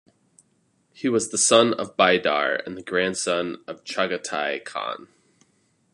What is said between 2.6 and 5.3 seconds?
and the grandson of Chagatai Khan.